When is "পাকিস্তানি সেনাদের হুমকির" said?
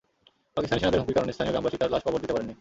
0.55-1.15